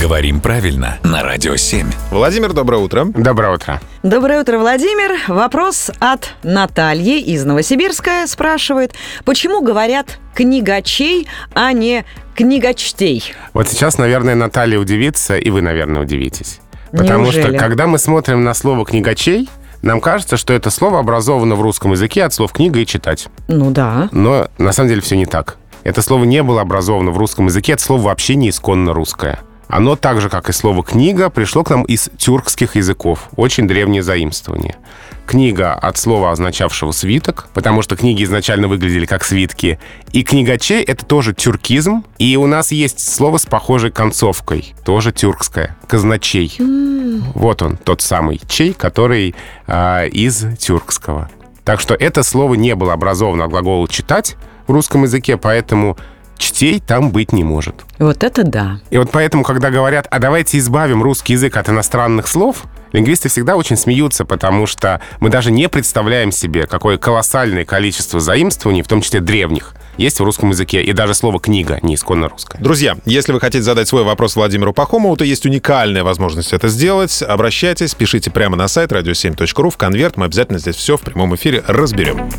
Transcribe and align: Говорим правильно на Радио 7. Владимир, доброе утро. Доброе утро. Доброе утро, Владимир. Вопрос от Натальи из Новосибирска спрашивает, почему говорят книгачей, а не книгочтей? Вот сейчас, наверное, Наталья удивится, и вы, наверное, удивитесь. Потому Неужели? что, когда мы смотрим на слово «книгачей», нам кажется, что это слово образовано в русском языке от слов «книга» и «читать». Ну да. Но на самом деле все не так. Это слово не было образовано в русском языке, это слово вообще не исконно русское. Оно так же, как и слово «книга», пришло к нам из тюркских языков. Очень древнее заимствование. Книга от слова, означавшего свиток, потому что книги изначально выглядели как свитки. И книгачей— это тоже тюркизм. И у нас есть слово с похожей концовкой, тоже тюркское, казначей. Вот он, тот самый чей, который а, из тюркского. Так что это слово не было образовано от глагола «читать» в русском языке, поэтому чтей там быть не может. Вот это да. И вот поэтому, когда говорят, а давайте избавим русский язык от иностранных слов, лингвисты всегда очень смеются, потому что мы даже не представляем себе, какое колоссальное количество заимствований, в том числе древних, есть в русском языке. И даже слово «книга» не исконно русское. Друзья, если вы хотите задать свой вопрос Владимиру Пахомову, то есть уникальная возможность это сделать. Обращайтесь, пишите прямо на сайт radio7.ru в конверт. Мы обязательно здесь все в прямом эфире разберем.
Говорим 0.00 0.40
правильно 0.40 0.98
на 1.04 1.22
Радио 1.22 1.56
7. 1.56 1.86
Владимир, 2.10 2.54
доброе 2.54 2.78
утро. 2.78 3.04
Доброе 3.04 3.54
утро. 3.54 3.82
Доброе 4.02 4.40
утро, 4.40 4.58
Владимир. 4.58 5.20
Вопрос 5.28 5.90
от 6.00 6.30
Натальи 6.42 7.20
из 7.20 7.44
Новосибирска 7.44 8.26
спрашивает, 8.26 8.94
почему 9.26 9.60
говорят 9.60 10.18
книгачей, 10.34 11.28
а 11.52 11.72
не 11.74 12.06
книгочтей? 12.34 13.34
Вот 13.52 13.68
сейчас, 13.68 13.98
наверное, 13.98 14.34
Наталья 14.34 14.78
удивится, 14.78 15.36
и 15.36 15.50
вы, 15.50 15.60
наверное, 15.60 16.00
удивитесь. 16.00 16.60
Потому 16.92 17.24
Неужели? 17.24 17.42
что, 17.42 17.58
когда 17.58 17.86
мы 17.86 17.98
смотрим 17.98 18.42
на 18.42 18.54
слово 18.54 18.86
«книгачей», 18.86 19.50
нам 19.82 20.00
кажется, 20.00 20.38
что 20.38 20.54
это 20.54 20.70
слово 20.70 21.00
образовано 21.00 21.56
в 21.56 21.60
русском 21.60 21.92
языке 21.92 22.24
от 22.24 22.32
слов 22.32 22.52
«книга» 22.52 22.80
и 22.80 22.86
«читать». 22.86 23.28
Ну 23.48 23.70
да. 23.70 24.08
Но 24.12 24.48
на 24.56 24.72
самом 24.72 24.88
деле 24.88 25.02
все 25.02 25.16
не 25.16 25.26
так. 25.26 25.58
Это 25.84 26.00
слово 26.00 26.24
не 26.24 26.42
было 26.42 26.62
образовано 26.62 27.10
в 27.10 27.18
русском 27.18 27.46
языке, 27.46 27.72
это 27.72 27.82
слово 27.82 28.00
вообще 28.00 28.34
не 28.34 28.48
исконно 28.48 28.94
русское. 28.94 29.40
Оно 29.70 29.94
так 29.94 30.20
же, 30.20 30.28
как 30.28 30.48
и 30.48 30.52
слово 30.52 30.82
«книга», 30.82 31.30
пришло 31.30 31.62
к 31.62 31.70
нам 31.70 31.84
из 31.84 32.10
тюркских 32.18 32.74
языков. 32.74 33.28
Очень 33.36 33.68
древнее 33.68 34.02
заимствование. 34.02 34.76
Книга 35.26 35.74
от 35.74 35.96
слова, 35.96 36.32
означавшего 36.32 36.90
свиток, 36.90 37.46
потому 37.54 37.82
что 37.82 37.94
книги 37.94 38.24
изначально 38.24 38.66
выглядели 38.66 39.06
как 39.06 39.22
свитки. 39.22 39.78
И 40.12 40.24
книгачей— 40.24 40.82
это 40.86 41.06
тоже 41.06 41.34
тюркизм. 41.34 42.04
И 42.18 42.36
у 42.36 42.48
нас 42.48 42.72
есть 42.72 42.98
слово 42.98 43.38
с 43.38 43.46
похожей 43.46 43.92
концовкой, 43.92 44.74
тоже 44.84 45.12
тюркское, 45.12 45.76
казначей. 45.86 46.56
Вот 47.34 47.62
он, 47.62 47.76
тот 47.76 48.02
самый 48.02 48.40
чей, 48.48 48.72
который 48.72 49.36
а, 49.68 50.04
из 50.04 50.44
тюркского. 50.58 51.30
Так 51.64 51.80
что 51.80 51.94
это 51.94 52.24
слово 52.24 52.54
не 52.54 52.74
было 52.74 52.92
образовано 52.92 53.44
от 53.44 53.50
глагола 53.50 53.86
«читать» 53.86 54.36
в 54.66 54.72
русском 54.72 55.04
языке, 55.04 55.36
поэтому 55.36 55.96
чтей 56.40 56.80
там 56.80 57.10
быть 57.10 57.32
не 57.32 57.44
может. 57.44 57.84
Вот 57.98 58.24
это 58.24 58.42
да. 58.42 58.80
И 58.90 58.98
вот 58.98 59.10
поэтому, 59.12 59.44
когда 59.44 59.70
говорят, 59.70 60.08
а 60.10 60.18
давайте 60.18 60.58
избавим 60.58 61.02
русский 61.02 61.34
язык 61.34 61.56
от 61.56 61.68
иностранных 61.68 62.26
слов, 62.26 62.64
лингвисты 62.92 63.28
всегда 63.28 63.56
очень 63.56 63.76
смеются, 63.76 64.24
потому 64.24 64.66
что 64.66 65.00
мы 65.20 65.28
даже 65.28 65.52
не 65.52 65.68
представляем 65.68 66.32
себе, 66.32 66.66
какое 66.66 66.98
колоссальное 66.98 67.64
количество 67.64 68.18
заимствований, 68.18 68.82
в 68.82 68.88
том 68.88 69.02
числе 69.02 69.20
древних, 69.20 69.74
есть 69.96 70.18
в 70.18 70.24
русском 70.24 70.50
языке. 70.50 70.82
И 70.82 70.92
даже 70.92 71.14
слово 71.14 71.38
«книга» 71.40 71.78
не 71.82 71.94
исконно 71.94 72.28
русское. 72.28 72.58
Друзья, 72.58 72.96
если 73.04 73.32
вы 73.32 73.40
хотите 73.40 73.62
задать 73.62 73.86
свой 73.86 74.02
вопрос 74.02 74.34
Владимиру 74.34 74.72
Пахомову, 74.72 75.16
то 75.16 75.24
есть 75.24 75.44
уникальная 75.44 76.02
возможность 76.02 76.52
это 76.52 76.68
сделать. 76.68 77.22
Обращайтесь, 77.22 77.94
пишите 77.94 78.30
прямо 78.30 78.56
на 78.56 78.66
сайт 78.66 78.92
radio7.ru 78.92 79.70
в 79.70 79.76
конверт. 79.76 80.16
Мы 80.16 80.24
обязательно 80.24 80.58
здесь 80.58 80.76
все 80.76 80.96
в 80.96 81.02
прямом 81.02 81.34
эфире 81.34 81.62
разберем. 81.66 82.30